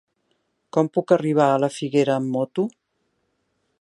[0.77, 2.67] Com puc arribar a la Figuera amb moto?